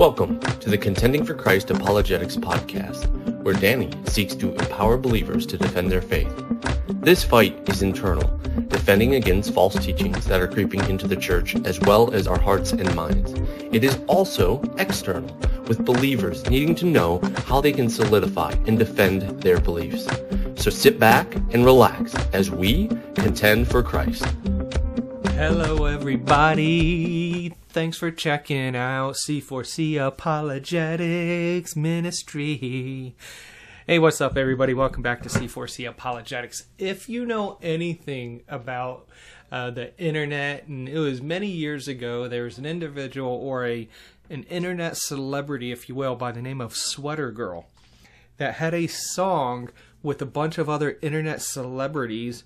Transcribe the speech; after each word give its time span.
Welcome 0.00 0.40
to 0.40 0.70
the 0.70 0.78
Contending 0.78 1.26
for 1.26 1.34
Christ 1.34 1.70
Apologetics 1.70 2.34
podcast, 2.34 3.06
where 3.42 3.52
Danny 3.52 3.90
seeks 4.06 4.34
to 4.36 4.54
empower 4.54 4.96
believers 4.96 5.44
to 5.44 5.58
defend 5.58 5.92
their 5.92 6.00
faith. 6.00 6.32
This 6.88 7.22
fight 7.22 7.68
is 7.68 7.82
internal, 7.82 8.26
defending 8.68 9.16
against 9.16 9.52
false 9.52 9.74
teachings 9.74 10.24
that 10.24 10.40
are 10.40 10.48
creeping 10.48 10.80
into 10.88 11.06
the 11.06 11.16
church 11.16 11.54
as 11.66 11.78
well 11.80 12.14
as 12.14 12.26
our 12.26 12.40
hearts 12.40 12.72
and 12.72 12.94
minds. 12.94 13.34
It 13.72 13.84
is 13.84 14.00
also 14.06 14.62
external, 14.78 15.36
with 15.68 15.84
believers 15.84 16.48
needing 16.48 16.74
to 16.76 16.86
know 16.86 17.20
how 17.44 17.60
they 17.60 17.70
can 17.70 17.90
solidify 17.90 18.52
and 18.66 18.78
defend 18.78 19.42
their 19.42 19.60
beliefs. 19.60 20.08
So 20.56 20.70
sit 20.70 20.98
back 20.98 21.34
and 21.50 21.62
relax 21.62 22.14
as 22.32 22.50
we 22.50 22.88
contend 23.16 23.68
for 23.68 23.82
Christ. 23.82 24.24
Hello, 25.40 25.86
everybody. 25.86 27.54
Thanks 27.70 27.96
for 27.96 28.10
checking 28.10 28.76
out 28.76 29.14
C4C 29.14 29.98
Apologetics 29.98 31.74
Ministry. 31.74 33.14
Hey, 33.86 33.98
what's 33.98 34.20
up, 34.20 34.36
everybody? 34.36 34.74
Welcome 34.74 35.02
back 35.02 35.22
to 35.22 35.30
C4C 35.30 35.88
Apologetics. 35.88 36.64
If 36.76 37.08
you 37.08 37.24
know 37.24 37.56
anything 37.62 38.42
about 38.50 39.08
uh, 39.50 39.70
the 39.70 39.98
internet, 39.98 40.66
and 40.66 40.86
it 40.86 40.98
was 40.98 41.22
many 41.22 41.46
years 41.46 41.88
ago, 41.88 42.28
there 42.28 42.44
was 42.44 42.58
an 42.58 42.66
individual 42.66 43.32
or 43.32 43.66
a 43.66 43.88
an 44.28 44.42
internet 44.42 44.98
celebrity, 44.98 45.72
if 45.72 45.88
you 45.88 45.94
will, 45.94 46.16
by 46.16 46.32
the 46.32 46.42
name 46.42 46.60
of 46.60 46.76
Sweater 46.76 47.30
Girl, 47.30 47.64
that 48.36 48.56
had 48.56 48.74
a 48.74 48.86
song 48.88 49.70
with 50.02 50.20
a 50.20 50.26
bunch 50.26 50.58
of 50.58 50.68
other 50.68 50.98
internet 51.00 51.40
celebrities 51.40 52.44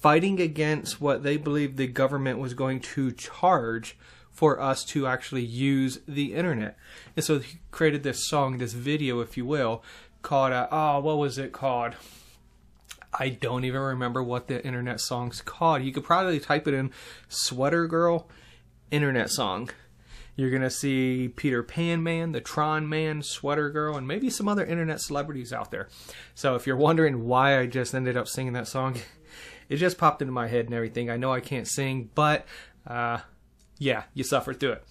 fighting 0.00 0.40
against 0.40 1.00
what 1.00 1.22
they 1.22 1.36
believed 1.36 1.76
the 1.76 1.86
government 1.86 2.38
was 2.38 2.54
going 2.54 2.80
to 2.80 3.12
charge 3.12 3.96
for 4.30 4.60
us 4.60 4.84
to 4.84 5.06
actually 5.06 5.44
use 5.44 5.98
the 6.06 6.34
internet. 6.34 6.76
And 7.16 7.24
so 7.24 7.40
he 7.40 7.58
created 7.72 8.04
this 8.04 8.28
song, 8.28 8.58
this 8.58 8.72
video, 8.72 9.20
if 9.20 9.36
you 9.36 9.44
will, 9.44 9.82
called, 10.22 10.52
uh, 10.52 10.68
oh, 10.70 11.00
what 11.00 11.18
was 11.18 11.38
it 11.38 11.52
called? 11.52 11.94
I 13.12 13.30
don't 13.30 13.64
even 13.64 13.80
remember 13.80 14.22
what 14.22 14.46
the 14.46 14.64
internet 14.64 15.00
song's 15.00 15.40
called. 15.40 15.82
You 15.82 15.92
could 15.92 16.04
probably 16.04 16.38
type 16.38 16.68
it 16.68 16.74
in 16.74 16.92
Sweater 17.28 17.88
Girl 17.88 18.28
internet 18.90 19.30
song. 19.30 19.70
You're 20.36 20.50
going 20.50 20.62
to 20.62 20.70
see 20.70 21.26
Peter 21.34 21.64
Pan 21.64 22.04
Man, 22.04 22.30
the 22.30 22.40
Tron 22.40 22.88
Man, 22.88 23.22
Sweater 23.22 23.70
Girl, 23.70 23.96
and 23.96 24.06
maybe 24.06 24.30
some 24.30 24.46
other 24.46 24.64
internet 24.64 25.00
celebrities 25.00 25.52
out 25.52 25.72
there. 25.72 25.88
So 26.36 26.54
if 26.54 26.64
you're 26.64 26.76
wondering 26.76 27.24
why 27.26 27.58
I 27.58 27.66
just 27.66 27.92
ended 27.92 28.16
up 28.16 28.28
singing 28.28 28.52
that 28.52 28.68
song, 28.68 28.98
it 29.68 29.76
just 29.76 29.98
popped 29.98 30.22
into 30.22 30.32
my 30.32 30.48
head 30.48 30.66
and 30.66 30.74
everything. 30.74 31.10
I 31.10 31.16
know 31.16 31.32
I 31.32 31.40
can't 31.40 31.68
sing, 31.68 32.10
but 32.14 32.46
uh, 32.86 33.18
yeah, 33.78 34.04
you 34.14 34.24
suffer 34.24 34.54
through 34.54 34.72
it. 34.72 34.84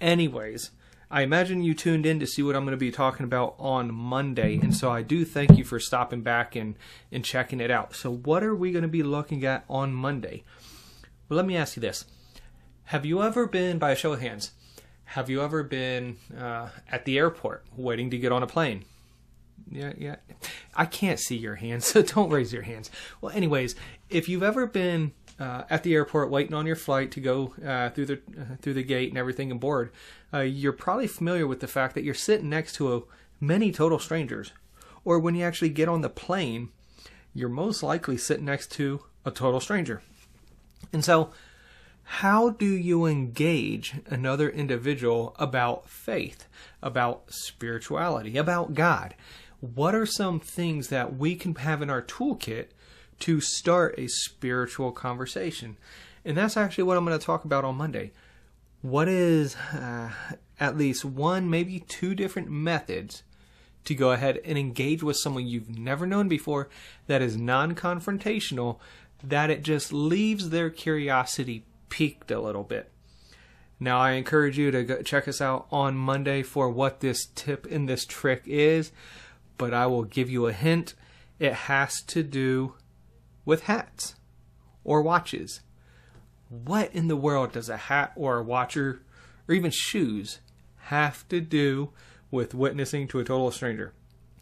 Anyways, 0.00 0.70
I 1.10 1.22
imagine 1.22 1.62
you 1.62 1.74
tuned 1.74 2.06
in 2.06 2.18
to 2.20 2.26
see 2.26 2.42
what 2.42 2.56
I'm 2.56 2.64
going 2.64 2.72
to 2.72 2.76
be 2.76 2.90
talking 2.90 3.24
about 3.24 3.54
on 3.58 3.94
Monday, 3.94 4.56
and 4.56 4.74
so 4.74 4.90
I 4.90 5.02
do 5.02 5.24
thank 5.24 5.56
you 5.56 5.64
for 5.64 5.78
stopping 5.78 6.22
back 6.22 6.56
and, 6.56 6.76
and 7.12 7.24
checking 7.24 7.60
it 7.60 7.70
out. 7.70 7.94
So, 7.94 8.12
what 8.12 8.42
are 8.42 8.54
we 8.54 8.72
going 8.72 8.82
to 8.82 8.88
be 8.88 9.02
looking 9.02 9.44
at 9.44 9.64
on 9.68 9.92
Monday? 9.92 10.42
Well, 11.28 11.36
let 11.36 11.46
me 11.46 11.56
ask 11.56 11.76
you 11.76 11.80
this 11.80 12.04
Have 12.84 13.04
you 13.04 13.22
ever 13.22 13.46
been, 13.46 13.78
by 13.78 13.92
a 13.92 13.96
show 13.96 14.12
of 14.12 14.20
hands, 14.20 14.52
have 15.04 15.30
you 15.30 15.42
ever 15.42 15.62
been 15.62 16.16
uh, 16.36 16.70
at 16.90 17.04
the 17.04 17.18
airport 17.18 17.64
waiting 17.76 18.10
to 18.10 18.18
get 18.18 18.32
on 18.32 18.42
a 18.42 18.46
plane? 18.46 18.84
Yeah, 19.70 19.92
yeah. 19.96 20.16
I 20.76 20.86
can't 20.86 21.18
see 21.18 21.36
your 21.36 21.56
hands, 21.56 21.84
so 21.86 22.02
don't 22.02 22.30
raise 22.30 22.52
your 22.52 22.62
hands. 22.62 22.90
Well, 23.20 23.34
anyways, 23.34 23.74
if 24.10 24.28
you've 24.28 24.42
ever 24.42 24.66
been 24.66 25.12
uh, 25.38 25.64
at 25.68 25.82
the 25.82 25.94
airport 25.94 26.30
waiting 26.30 26.54
on 26.54 26.66
your 26.66 26.76
flight 26.76 27.10
to 27.12 27.20
go 27.20 27.54
uh, 27.64 27.90
through 27.90 28.06
the 28.06 28.14
uh, 28.38 28.56
through 28.62 28.74
the 28.74 28.82
gate 28.82 29.08
and 29.08 29.18
everything 29.18 29.50
and 29.50 29.60
board, 29.60 29.90
uh, 30.32 30.40
you're 30.40 30.72
probably 30.72 31.06
familiar 31.06 31.46
with 31.46 31.60
the 31.60 31.66
fact 31.66 31.94
that 31.94 32.04
you're 32.04 32.14
sitting 32.14 32.48
next 32.48 32.74
to 32.76 32.94
a, 32.94 33.02
many 33.40 33.72
total 33.72 33.98
strangers. 33.98 34.52
Or 35.04 35.18
when 35.18 35.34
you 35.34 35.44
actually 35.44 35.68
get 35.68 35.88
on 35.88 36.00
the 36.00 36.08
plane, 36.08 36.70
you're 37.34 37.48
most 37.48 37.82
likely 37.82 38.16
sitting 38.16 38.46
next 38.46 38.70
to 38.72 39.02
a 39.24 39.30
total 39.30 39.60
stranger. 39.60 40.02
And 40.92 41.04
so, 41.04 41.30
how 42.04 42.50
do 42.50 42.66
you 42.66 43.06
engage 43.06 43.94
another 44.06 44.48
individual 44.48 45.34
about 45.38 45.88
faith, 45.88 46.46
about 46.82 47.24
spirituality, 47.28 48.36
about 48.36 48.74
God? 48.74 49.14
What 49.74 49.94
are 49.94 50.06
some 50.06 50.40
things 50.40 50.88
that 50.88 51.16
we 51.16 51.36
can 51.36 51.54
have 51.54 51.80
in 51.80 51.90
our 51.90 52.02
toolkit 52.02 52.66
to 53.20 53.40
start 53.40 53.94
a 53.98 54.08
spiritual 54.08 54.92
conversation. 54.92 55.76
And 56.24 56.36
that's 56.36 56.56
actually 56.56 56.84
what 56.84 56.96
I'm 56.96 57.04
going 57.04 57.18
to 57.18 57.24
talk 57.24 57.44
about 57.44 57.64
on 57.64 57.76
Monday. 57.76 58.12
What 58.82 59.08
is 59.08 59.56
uh, 59.56 60.10
at 60.60 60.76
least 60.76 61.04
one, 61.04 61.48
maybe 61.48 61.80
two 61.80 62.14
different 62.14 62.50
methods 62.50 63.22
to 63.84 63.94
go 63.94 64.12
ahead 64.12 64.40
and 64.44 64.58
engage 64.58 65.02
with 65.02 65.16
someone 65.16 65.46
you've 65.46 65.70
never 65.70 66.06
known 66.06 66.28
before 66.28 66.68
that 67.06 67.22
is 67.22 67.36
non 67.36 67.74
confrontational, 67.74 68.78
that 69.22 69.50
it 69.50 69.62
just 69.62 69.92
leaves 69.92 70.50
their 70.50 70.70
curiosity 70.70 71.64
piqued 71.88 72.30
a 72.30 72.40
little 72.40 72.62
bit. 72.62 72.90
Now, 73.80 73.98
I 73.98 74.12
encourage 74.12 74.56
you 74.56 74.70
to 74.70 75.02
check 75.02 75.28
us 75.28 75.40
out 75.40 75.66
on 75.70 75.96
Monday 75.96 76.42
for 76.42 76.70
what 76.70 77.00
this 77.00 77.26
tip 77.34 77.66
and 77.70 77.88
this 77.88 78.06
trick 78.06 78.42
is, 78.46 78.92
but 79.58 79.74
I 79.74 79.86
will 79.86 80.04
give 80.04 80.30
you 80.30 80.46
a 80.46 80.52
hint. 80.52 80.94
It 81.38 81.52
has 81.52 82.02
to 82.02 82.22
do 82.22 82.74
with 83.44 83.64
hats 83.64 84.16
or 84.84 85.02
watches. 85.02 85.60
What 86.48 86.94
in 86.94 87.08
the 87.08 87.16
world 87.16 87.52
does 87.52 87.68
a 87.68 87.76
hat 87.76 88.12
or 88.16 88.38
a 88.38 88.42
watcher 88.42 89.02
or 89.48 89.54
even 89.54 89.70
shoes 89.70 90.40
have 90.76 91.26
to 91.28 91.40
do 91.40 91.90
with 92.30 92.54
witnessing 92.54 93.08
to 93.08 93.18
a 93.18 93.24
total 93.24 93.50
stranger? 93.50 93.92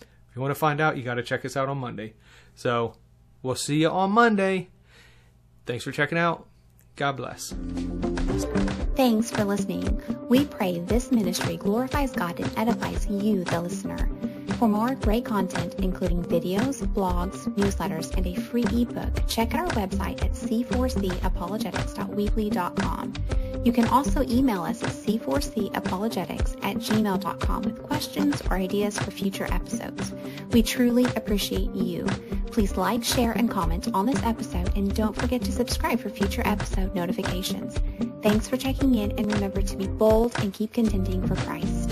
If 0.00 0.36
you 0.36 0.42
want 0.42 0.52
to 0.52 0.58
find 0.58 0.80
out, 0.80 0.96
you 0.96 1.02
got 1.02 1.14
to 1.14 1.22
check 1.22 1.44
us 1.44 1.56
out 1.56 1.68
on 1.68 1.78
Monday. 1.78 2.14
So 2.54 2.94
we'll 3.42 3.54
see 3.54 3.82
you 3.82 3.90
on 3.90 4.12
Monday. 4.12 4.68
Thanks 5.64 5.84
for 5.84 5.92
checking 5.92 6.18
out. 6.18 6.46
God 6.94 7.12
bless. 7.16 7.54
Thanks 8.96 9.30
for 9.30 9.44
listening. 9.44 10.00
We 10.28 10.46
pray 10.46 10.80
this 10.80 11.10
ministry 11.10 11.56
glorifies 11.56 12.12
God 12.12 12.40
and 12.40 12.50
edifies 12.56 13.06
you, 13.06 13.44
the 13.44 13.60
listener. 13.60 14.08
For 14.58 14.68
more 14.68 14.94
great 14.94 15.26
content, 15.26 15.74
including 15.78 16.24
videos, 16.24 16.82
blogs, 16.94 17.44
newsletters, 17.56 18.16
and 18.16 18.26
a 18.26 18.34
free 18.34 18.64
ebook, 18.72 19.12
check 19.28 19.54
out 19.54 19.76
our 19.76 19.86
website 19.86 20.24
at 20.24 20.32
c4capologetics.weebly.com. 20.32 23.12
You 23.66 23.72
can 23.72 23.86
also 23.88 24.22
email 24.22 24.62
us 24.62 24.82
at 24.82 24.88
c4capologetics 24.90 26.56
at 26.64 26.76
gmail.com 26.76 27.62
with 27.62 27.82
questions 27.82 28.40
or 28.48 28.56
ideas 28.56 28.98
for 28.98 29.10
future 29.10 29.46
episodes. 29.52 30.14
We 30.52 30.62
truly 30.62 31.04
appreciate 31.16 31.74
you. 31.74 32.06
Please 32.50 32.78
like, 32.78 33.04
share, 33.04 33.32
and 33.32 33.50
comment 33.50 33.88
on 33.92 34.06
this 34.06 34.22
episode, 34.22 34.74
and 34.74 34.94
don't 34.94 35.14
forget 35.14 35.42
to 35.42 35.52
subscribe 35.52 36.00
for 36.00 36.08
future 36.08 36.40
episode 36.46 36.94
notifications. 36.94 37.78
Thanks 38.22 38.48
for 38.48 38.56
checking 38.56 38.94
in, 38.94 39.10
and 39.18 39.30
remember 39.30 39.60
to 39.60 39.76
be 39.76 39.86
bold 39.86 40.34
and 40.38 40.54
keep 40.54 40.72
contending 40.72 41.26
for 41.26 41.36
Christ. 41.36 41.85